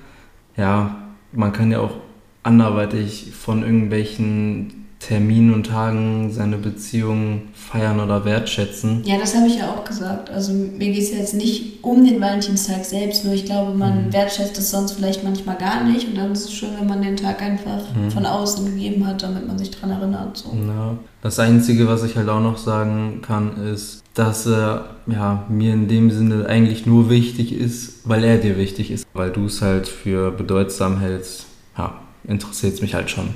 Ja, 0.57 0.95
man 1.31 1.53
kann 1.53 1.71
ja 1.71 1.79
auch 1.79 1.95
anderweitig 2.41 3.31
von 3.33 3.63
irgendwelchen 3.63 4.84
Terminen 5.07 5.53
und 5.53 5.67
Tagen 5.67 6.31
seine 6.31 6.57
Beziehung 6.57 7.49
feiern 7.53 7.99
oder 7.99 8.25
wertschätzen. 8.25 9.03
Ja, 9.05 9.19
das 9.19 9.35
habe 9.35 9.45
ich 9.45 9.57
ja 9.57 9.69
auch 9.69 9.85
gesagt. 9.85 10.31
Also 10.31 10.51
mir 10.51 10.91
geht 10.91 11.03
es 11.03 11.11
ja 11.11 11.19
jetzt 11.19 11.35
nicht 11.35 11.83
um 11.83 12.03
den 12.03 12.19
Valentinstag 12.19 12.83
selbst, 12.85 13.23
nur 13.23 13.35
ich 13.35 13.45
glaube, 13.45 13.77
man 13.77 14.07
mhm. 14.07 14.13
wertschätzt 14.13 14.57
es 14.57 14.71
sonst 14.71 14.93
vielleicht 14.93 15.23
manchmal 15.23 15.57
gar 15.57 15.83
nicht 15.83 16.07
und 16.07 16.17
dann 16.17 16.31
ist 16.31 16.45
es 16.45 16.53
schön, 16.53 16.71
wenn 16.79 16.87
man 16.87 17.03
den 17.03 17.17
Tag 17.17 17.39
einfach 17.43 17.83
mhm. 17.95 18.09
von 18.09 18.25
außen 18.25 18.65
gegeben 18.65 19.05
hat, 19.05 19.21
damit 19.21 19.45
man 19.45 19.59
sich 19.59 19.69
daran 19.69 19.91
erinnert. 19.91 20.37
So. 20.37 20.49
Ja. 20.49 20.97
Das 21.21 21.37
Einzige, 21.37 21.87
was 21.87 22.03
ich 22.03 22.15
halt 22.15 22.29
auch 22.29 22.41
noch 22.41 22.57
sagen 22.57 23.21
kann, 23.21 23.63
ist, 23.63 24.01
dass 24.15 24.47
er 24.47 24.95
ja, 25.05 25.45
mir 25.49 25.73
in 25.73 25.87
dem 25.87 26.09
Sinne 26.09 26.47
eigentlich 26.47 26.87
nur 26.87 27.11
wichtig 27.11 27.53
ist, 27.53 28.09
weil 28.09 28.23
er 28.23 28.39
dir 28.39 28.57
wichtig 28.57 28.89
ist, 28.89 29.05
weil 29.13 29.29
du 29.29 29.45
es 29.45 29.61
halt 29.61 29.87
für 29.87 30.31
bedeutsam 30.31 30.99
hältst. 30.99 31.45
Ja, 31.77 31.99
interessiert 32.27 32.73
es 32.73 32.81
mich 32.81 32.95
halt 32.95 33.11
schon. 33.11 33.35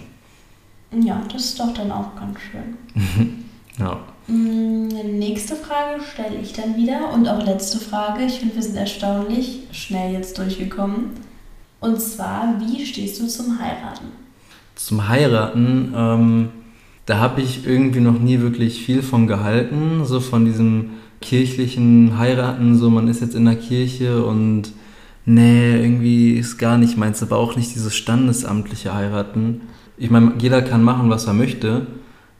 Ja, 0.91 1.22
das 1.31 1.46
ist 1.46 1.60
doch 1.60 1.74
dann 1.74 1.91
auch 1.91 2.15
ganz 2.15 2.38
schön. 2.39 3.43
ja. 3.79 4.00
Mm, 4.27 4.88
nächste 5.17 5.55
Frage 5.55 6.01
stelle 6.01 6.39
ich 6.41 6.53
dann 6.53 6.75
wieder 6.75 7.12
und 7.13 7.27
auch 7.27 7.43
letzte 7.46 7.77
Frage. 7.77 8.24
Ich 8.24 8.39
finde, 8.39 8.55
wir 8.55 8.63
sind 8.63 8.75
erstaunlich 8.75 9.63
schnell 9.72 10.13
jetzt 10.13 10.38
durchgekommen. 10.38 11.12
Und 11.79 12.01
zwar, 12.01 12.60
wie 12.60 12.86
stehst 12.86 13.22
du 13.22 13.27
zum 13.27 13.60
Heiraten? 13.60 14.08
Zum 14.75 15.08
Heiraten, 15.08 15.93
ähm, 15.96 16.50
da 17.05 17.19
habe 17.19 17.41
ich 17.41 17.65
irgendwie 17.65 18.01
noch 18.01 18.19
nie 18.19 18.39
wirklich 18.39 18.84
viel 18.84 19.01
von 19.01 19.27
gehalten, 19.27 20.05
so 20.05 20.19
von 20.19 20.46
diesem 20.46 20.91
kirchlichen 21.22 22.17
Heiraten, 22.17 22.77
so 22.77 22.89
man 22.89 23.08
ist 23.08 23.22
jetzt 23.22 23.36
in 23.36 23.46
der 23.46 23.55
Kirche 23.55 24.24
und 24.25 24.72
nee, 25.30 25.76
irgendwie 25.76 26.34
ist 26.34 26.58
gar 26.58 26.78
nicht 26.78 26.98
meins, 26.98 27.24
aber 27.24 27.38
auch 27.38 27.56
nicht 27.56 27.74
dieses 27.76 27.96
standesamtliche 27.96 28.94
Heiraten 28.94 29.62
ich 30.00 30.10
meine, 30.10 30.34
jeder 30.40 30.62
kann 30.62 30.84
machen, 30.84 31.10
was 31.10 31.28
er 31.28 31.34
möchte. 31.34 31.86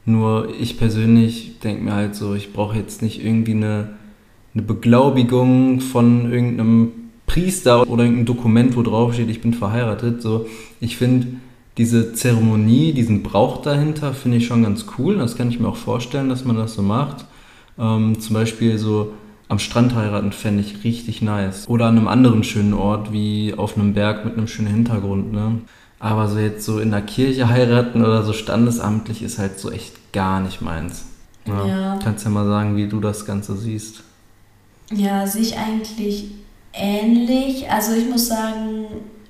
Nur 0.06 0.48
ich 0.58 0.78
persönlich 0.78 1.58
denke 1.60 1.84
mir 1.84 1.92
halt 1.92 2.14
so, 2.14 2.34
ich 2.34 2.52
brauche 2.52 2.76
jetzt 2.76 3.02
nicht 3.02 3.22
irgendwie 3.22 3.52
eine, 3.52 3.90
eine 4.54 4.62
Beglaubigung 4.62 5.80
von 5.80 6.32
irgendeinem 6.32 6.92
Priester 7.26 7.88
oder 7.88 8.04
irgendeinem 8.04 8.26
Dokument, 8.26 8.76
wo 8.76 8.82
drauf 8.82 9.12
steht, 9.12 9.28
ich 9.28 9.42
bin 9.42 9.52
verheiratet. 9.52 10.22
So, 10.22 10.46
ich 10.80 10.96
finde 10.96 11.28
diese 11.76 12.14
Zeremonie, 12.14 12.92
diesen 12.92 13.22
Brauch 13.22 13.62
dahinter, 13.62 14.14
finde 14.14 14.38
ich 14.38 14.46
schon 14.46 14.62
ganz 14.62 14.86
cool. 14.98 15.16
Das 15.16 15.36
kann 15.36 15.50
ich 15.50 15.60
mir 15.60 15.68
auch 15.68 15.76
vorstellen, 15.76 16.30
dass 16.30 16.46
man 16.46 16.56
das 16.56 16.74
so 16.74 16.82
macht. 16.82 17.26
Ähm, 17.78 18.18
zum 18.20 18.34
Beispiel 18.34 18.78
so 18.78 19.12
am 19.50 19.58
Strand 19.58 19.96
heiraten 19.96 20.30
fände 20.30 20.62
ich 20.62 20.84
richtig 20.84 21.22
nice. 21.22 21.68
Oder 21.68 21.86
an 21.86 21.98
einem 21.98 22.06
anderen 22.06 22.44
schönen 22.44 22.72
Ort, 22.72 23.12
wie 23.12 23.52
auf 23.56 23.76
einem 23.76 23.94
Berg 23.94 24.24
mit 24.24 24.36
einem 24.36 24.46
schönen 24.46 24.68
Hintergrund. 24.68 25.32
Ne? 25.32 25.60
Aber 25.98 26.28
so 26.28 26.38
jetzt 26.38 26.64
so 26.64 26.78
in 26.78 26.92
der 26.92 27.02
Kirche 27.02 27.48
heiraten 27.48 28.04
oder 28.04 28.22
so 28.22 28.32
standesamtlich 28.32 29.22
ist 29.22 29.40
halt 29.40 29.58
so 29.58 29.72
echt 29.72 30.12
gar 30.12 30.40
nicht 30.40 30.60
meins. 30.60 31.04
Ja. 31.46 31.66
ja. 31.66 31.98
Kannst 32.00 32.24
ja 32.24 32.30
mal 32.30 32.46
sagen, 32.46 32.76
wie 32.76 32.86
du 32.86 33.00
das 33.00 33.26
Ganze 33.26 33.56
siehst. 33.56 34.04
Ja, 34.92 35.26
sehe 35.26 35.42
ich 35.42 35.58
eigentlich 35.58 36.30
ähnlich. 36.72 37.68
Also 37.68 37.94
ich 37.94 38.08
muss 38.08 38.28
sagen, 38.28 38.86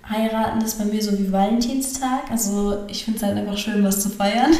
heiraten 0.06 0.60
ist 0.60 0.78
bei 0.78 0.84
mir 0.84 1.02
so 1.02 1.18
wie 1.18 1.32
Valentinstag. 1.32 2.30
Also 2.30 2.84
ich 2.88 3.06
finde 3.06 3.16
es 3.16 3.24
halt 3.24 3.38
einfach 3.38 3.56
schön, 3.56 3.82
was 3.82 4.02
zu 4.02 4.10
feiern. 4.10 4.52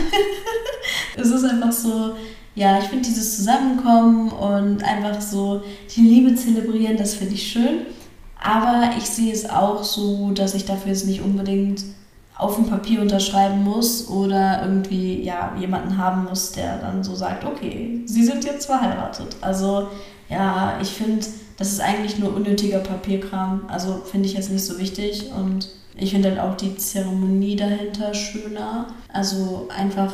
es 1.17 1.29
ist 1.29 1.45
einfach 1.45 1.73
so, 1.73 2.15
ja, 2.61 2.79
ich 2.79 2.85
finde 2.85 3.09
dieses 3.09 3.37
Zusammenkommen 3.37 4.31
und 4.33 4.85
einfach 4.85 5.19
so 5.23 5.63
die 5.97 6.03
Liebe 6.03 6.35
zelebrieren, 6.35 6.99
das 6.99 7.15
finde 7.15 7.33
ich 7.33 7.51
schön. 7.51 7.87
Aber 8.39 8.91
ich 8.99 9.05
sehe 9.05 9.33
es 9.33 9.49
auch 9.49 9.83
so, 9.83 10.33
dass 10.33 10.53
ich 10.53 10.67
dafür 10.67 10.93
jetzt 10.93 11.07
nicht 11.07 11.23
unbedingt 11.23 11.83
auf 12.37 12.57
dem 12.57 12.67
Papier 12.67 13.01
unterschreiben 13.01 13.65
muss 13.65 14.09
oder 14.09 14.61
irgendwie 14.63 15.23
ja, 15.23 15.55
jemanden 15.59 15.97
haben 15.97 16.25
muss, 16.25 16.53
der 16.53 16.77
dann 16.77 17.03
so 17.03 17.15
sagt, 17.15 17.47
okay, 17.47 18.03
Sie 18.05 18.25
sind 18.25 18.45
jetzt 18.45 18.67
verheiratet. 18.67 19.37
Also 19.41 19.89
ja, 20.29 20.79
ich 20.83 20.91
finde, 20.91 21.25
das 21.57 21.73
ist 21.73 21.81
eigentlich 21.81 22.19
nur 22.19 22.37
unnötiger 22.37 22.81
Papierkram. 22.81 23.63
Also 23.69 24.03
finde 24.05 24.29
ich 24.29 24.35
jetzt 24.35 24.51
nicht 24.51 24.67
so 24.67 24.79
wichtig 24.79 25.31
und 25.35 25.71
ich 25.97 26.11
finde 26.11 26.29
halt 26.29 26.41
auch 26.41 26.59
die 26.59 26.77
Zeremonie 26.77 27.57
dahinter 27.57 28.13
schöner. 28.13 28.89
Also 29.11 29.67
einfach 29.75 30.13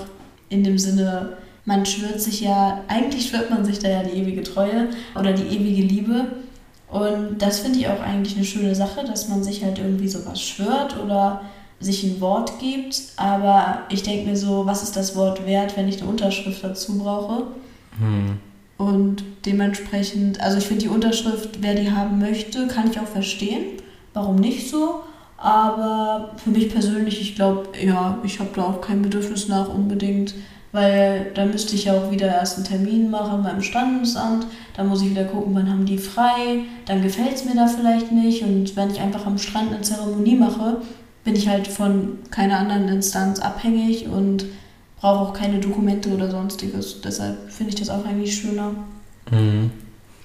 in 0.48 0.62
dem 0.62 0.78
Sinne, 0.78 1.38
man 1.66 1.84
schwört 1.84 2.20
sich 2.20 2.40
ja, 2.40 2.82
eigentlich 2.88 3.28
schwört 3.28 3.50
man 3.50 3.64
sich 3.64 3.80
da 3.80 3.88
ja 3.88 4.02
die 4.02 4.18
ewige 4.18 4.42
Treue 4.42 4.88
oder 5.18 5.32
die 5.32 5.54
ewige 5.54 5.82
Liebe. 5.82 6.26
Und 6.88 7.38
das 7.38 7.58
finde 7.58 7.80
ich 7.80 7.88
auch 7.88 8.00
eigentlich 8.00 8.36
eine 8.36 8.44
schöne 8.44 8.74
Sache, 8.74 9.04
dass 9.04 9.28
man 9.28 9.42
sich 9.42 9.62
halt 9.64 9.78
irgendwie 9.78 10.08
sowas 10.08 10.40
schwört 10.40 10.98
oder 11.02 11.42
sich 11.80 12.04
ein 12.04 12.20
Wort 12.20 12.58
gibt, 12.58 13.02
aber 13.16 13.82
ich 13.90 14.02
denke 14.02 14.30
mir 14.30 14.36
so, 14.36 14.64
was 14.64 14.82
ist 14.82 14.96
das 14.96 15.14
Wort 15.14 15.44
wert, 15.44 15.76
wenn 15.76 15.88
ich 15.88 16.00
eine 16.00 16.08
Unterschrift 16.08 16.64
dazu 16.64 16.96
brauche? 16.96 17.48
Hm. 17.98 18.38
Und 18.78 19.24
dementsprechend, 19.44 20.40
also 20.40 20.58
ich 20.58 20.66
finde 20.66 20.82
die 20.82 20.88
Unterschrift, 20.88 21.58
wer 21.60 21.74
die 21.74 21.90
haben 21.90 22.18
möchte, 22.18 22.66
kann 22.68 22.90
ich 22.90 22.98
auch 23.00 23.06
verstehen. 23.06 23.64
Warum 24.14 24.36
nicht 24.36 24.70
so? 24.70 25.02
Aber 25.36 26.32
für 26.42 26.50
mich 26.50 26.70
persönlich, 26.70 27.20
ich 27.20 27.34
glaube, 27.34 27.68
ja, 27.82 28.18
ich 28.22 28.38
habe 28.38 28.50
da 28.54 28.62
auch 28.62 28.80
kein 28.80 29.02
Bedürfnis 29.02 29.48
nach 29.48 29.68
unbedingt, 29.68 30.34
weil 30.76 31.32
da 31.34 31.46
müsste 31.46 31.74
ich 31.74 31.86
ja 31.86 31.94
auch 31.94 32.10
wieder 32.10 32.26
erst 32.26 32.58
einen 32.58 32.66
Termin 32.66 33.10
machen 33.10 33.42
beim 33.42 33.62
Standesamt. 33.62 34.46
Dann 34.76 34.88
muss 34.88 35.00
ich 35.00 35.08
wieder 35.08 35.24
gucken, 35.24 35.54
wann 35.54 35.70
haben 35.70 35.86
die 35.86 35.96
frei. 35.96 36.64
Dann 36.84 37.02
gefällt 37.02 37.34
es 37.34 37.46
mir 37.46 37.54
da 37.54 37.66
vielleicht 37.66 38.12
nicht. 38.12 38.42
Und 38.42 38.76
wenn 38.76 38.90
ich 38.90 39.00
einfach 39.00 39.24
am 39.24 39.38
Strand 39.38 39.72
eine 39.72 39.80
Zeremonie 39.80 40.36
mache, 40.36 40.82
bin 41.24 41.34
ich 41.34 41.48
halt 41.48 41.66
von 41.66 42.18
keiner 42.30 42.58
anderen 42.58 42.88
Instanz 42.88 43.40
abhängig 43.40 44.06
und 44.06 44.44
brauche 45.00 45.30
auch 45.30 45.32
keine 45.32 45.60
Dokumente 45.60 46.10
oder 46.10 46.30
sonstiges. 46.30 47.00
Deshalb 47.00 47.50
finde 47.50 47.70
ich 47.70 47.80
das 47.80 47.88
auch 47.88 48.04
eigentlich 48.04 48.36
schöner. 48.36 48.72
Mhm. 49.30 49.70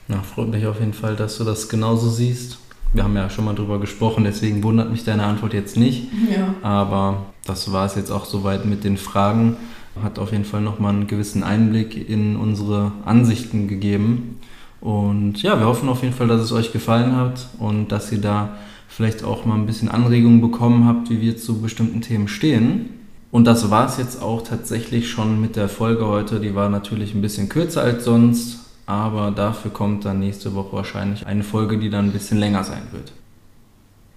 Na, 0.10 0.22
freut 0.22 0.50
mich 0.50 0.66
auf 0.66 0.82
jeden 0.82 0.94
Fall, 0.94 1.16
dass 1.16 1.38
du 1.38 1.46
das 1.46 1.70
genauso 1.70 2.10
siehst. 2.10 2.58
Wir 2.94 3.06
haben 3.06 3.16
ja 3.16 3.30
schon 3.30 3.46
mal 3.46 3.56
drüber 3.56 3.80
gesprochen, 3.80 4.26
deswegen 4.26 4.62
wundert 4.64 4.92
mich 4.92 5.06
deine 5.06 5.24
Antwort 5.24 5.54
jetzt 5.54 5.78
nicht. 5.78 6.10
Ja. 6.30 6.54
Aber 6.62 7.28
das 7.46 7.72
war 7.72 7.86
es 7.86 7.96
jetzt 7.96 8.12
auch 8.12 8.26
soweit 8.26 8.66
mit 8.66 8.84
den 8.84 8.98
Fragen. 8.98 9.56
Hat 10.02 10.20
auf 10.20 10.32
jeden 10.32 10.46
Fall 10.46 10.62
nochmal 10.62 10.94
einen 10.94 11.08
gewissen 11.08 11.44
Einblick 11.44 12.10
in 12.10 12.36
unsere 12.36 12.92
Ansichten 13.06 13.68
gegeben. 13.68 14.40
Und 14.80 15.42
ja, 15.44 15.60
wir 15.60 15.68
hoffen 15.68 15.90
auf 15.90 16.02
jeden 16.02 16.14
Fall, 16.14 16.28
dass 16.28 16.42
es 16.42 16.52
euch 16.52 16.72
gefallen 16.72 17.16
hat 17.16 17.50
und 17.60 17.92
dass 17.92 18.12
ihr 18.12 18.22
da 18.22 18.58
vielleicht 18.88 19.24
auch 19.24 19.46
mal 19.46 19.56
ein 19.56 19.66
bisschen 19.66 19.90
Anregungen 19.90 20.42
bekommen 20.42 20.86
habt, 20.86 21.10
wie 21.10 21.22
wir 21.22 21.38
zu 21.38 21.62
bestimmten 21.62 22.02
Themen 22.02 22.28
stehen. 22.28 22.90
Und 23.32 23.46
das 23.46 23.70
war 23.70 23.86
es 23.86 23.98
jetzt 23.98 24.22
auch 24.22 24.42
tatsächlich 24.42 25.10
schon 25.10 25.40
mit 25.40 25.56
der 25.56 25.70
Folge 25.70 26.06
heute. 26.06 26.40
Die 26.40 26.56
war 26.56 26.70
natürlich 26.70 27.14
ein 27.14 27.22
bisschen 27.22 27.48
kürzer 27.48 27.82
als 27.82 28.04
sonst, 28.04 28.60
aber 28.86 29.32
dafür 29.32 29.72
kommt 29.72 30.04
dann 30.04 30.20
nächste 30.20 30.54
Woche 30.54 30.76
wahrscheinlich 30.76 31.26
eine 31.26 31.44
Folge, 31.44 31.78
die 31.78 31.90
dann 31.90 32.06
ein 32.06 32.12
bisschen 32.12 32.40
länger 32.40 32.64
sein 32.64 32.84
wird. 32.92 33.14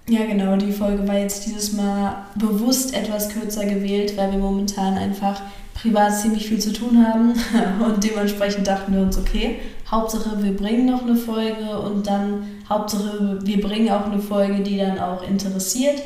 Ja, 0.08 0.26
genau, 0.26 0.56
die 0.56 0.72
Folge 0.72 1.08
war 1.08 1.18
jetzt 1.18 1.46
dieses 1.46 1.72
Mal 1.72 2.26
bewusst 2.34 2.94
etwas 2.94 3.30
kürzer 3.30 3.64
gewählt, 3.64 4.16
weil 4.16 4.32
wir 4.32 4.38
momentan 4.38 4.98
einfach 4.98 5.40
privat 5.72 6.18
ziemlich 6.18 6.46
viel 6.46 6.58
zu 6.58 6.72
tun 6.72 7.06
haben 7.06 7.32
und 7.84 8.04
dementsprechend 8.04 8.66
dachten 8.66 8.92
wir 8.92 9.00
uns, 9.00 9.16
okay, 9.16 9.60
Hauptsache 9.90 10.42
wir 10.42 10.56
bringen 10.56 10.86
noch 10.86 11.02
eine 11.02 11.16
Folge 11.16 11.78
und 11.78 12.06
dann 12.06 12.46
Hauptsache 12.68 13.38
wir 13.42 13.60
bringen 13.60 13.90
auch 13.90 14.06
eine 14.06 14.20
Folge, 14.20 14.62
die 14.62 14.78
dann 14.78 14.98
auch 14.98 15.26
interessiert. 15.26 16.02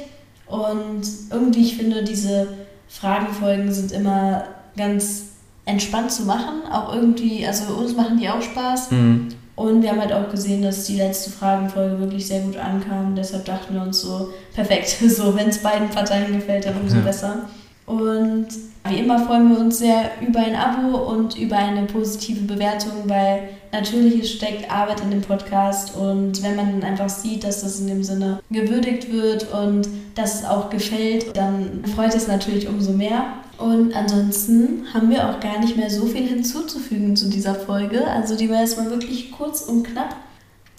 Und 0.46 1.02
irgendwie, 1.30 1.62
ich 1.62 1.76
finde, 1.76 2.02
diese 2.02 2.48
Fragenfolgen 2.88 3.70
sind 3.72 3.92
immer 3.92 4.44
ganz 4.76 5.26
entspannt 5.64 6.10
zu 6.10 6.22
machen. 6.22 6.62
Auch 6.70 6.94
irgendwie, 6.94 7.46
also 7.46 7.74
uns 7.74 7.94
machen 7.94 8.18
die 8.18 8.28
auch 8.28 8.42
Spaß. 8.42 8.90
Mhm. 8.90 9.28
Und 9.58 9.82
wir 9.82 9.90
haben 9.90 10.00
halt 10.00 10.12
auch 10.12 10.30
gesehen, 10.30 10.62
dass 10.62 10.84
die 10.84 10.94
letzte 10.94 11.30
Fragenfolge 11.30 11.98
wirklich 11.98 12.28
sehr 12.28 12.42
gut 12.42 12.56
ankam. 12.56 13.16
Deshalb 13.16 13.44
dachten 13.44 13.74
wir 13.74 13.82
uns 13.82 14.00
so, 14.00 14.28
perfekt, 14.54 14.88
so 15.08 15.34
wenn 15.34 15.48
es 15.48 15.58
beiden 15.58 15.88
Parteien 15.88 16.32
gefällt, 16.32 16.64
dann 16.64 16.80
umso 16.80 16.98
ja. 16.98 17.02
besser. 17.02 17.48
Und 17.84 18.46
wie 18.88 18.98
immer 18.98 19.18
freuen 19.18 19.50
wir 19.50 19.58
uns 19.58 19.78
sehr 19.80 20.12
über 20.20 20.38
ein 20.38 20.54
Abo 20.54 20.98
und 21.10 21.36
über 21.36 21.56
eine 21.56 21.86
positive 21.86 22.42
Bewertung, 22.42 22.92
weil 23.06 23.48
natürlich 23.72 24.32
steckt 24.32 24.70
Arbeit 24.70 25.00
in 25.00 25.10
dem 25.10 25.22
Podcast 25.22 25.96
und 25.96 26.40
wenn 26.44 26.54
man 26.54 26.80
dann 26.80 26.90
einfach 26.90 27.08
sieht, 27.08 27.42
dass 27.42 27.62
das 27.62 27.80
in 27.80 27.88
dem 27.88 28.04
Sinne 28.04 28.40
gewürdigt 28.50 29.10
wird 29.10 29.52
und 29.52 29.88
dass 30.14 30.36
es 30.36 30.44
auch 30.44 30.70
gefällt, 30.70 31.36
dann 31.36 31.82
freut 31.96 32.14
es 32.14 32.28
natürlich 32.28 32.68
umso 32.68 32.92
mehr. 32.92 33.24
Und 33.58 33.94
ansonsten 33.94 34.86
haben 34.94 35.10
wir 35.10 35.28
auch 35.28 35.40
gar 35.40 35.58
nicht 35.58 35.76
mehr 35.76 35.90
so 35.90 36.06
viel 36.06 36.26
hinzuzufügen 36.26 37.16
zu 37.16 37.28
dieser 37.28 37.54
Folge. 37.54 38.06
Also 38.06 38.36
die 38.36 38.48
war 38.48 38.60
erstmal 38.60 38.90
wirklich 38.90 39.32
kurz 39.32 39.62
und 39.62 39.82
knapp. 39.82 40.14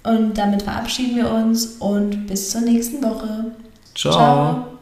Und 0.04 0.38
damit 0.38 0.62
verabschieden 0.62 1.18
wir 1.18 1.30
uns 1.30 1.78
und 1.80 2.28
bis 2.28 2.52
zur 2.52 2.62
nächsten 2.62 3.04
Woche. 3.04 3.52
Ciao. 3.94 4.14
Ciao. 4.14 4.79